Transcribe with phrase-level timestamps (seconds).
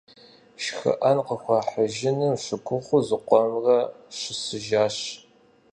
[0.63, 3.79] ШхыӀэн къыхуахьыным щыгугъыу зыкъомрэ
[4.17, 4.97] щысыжащ.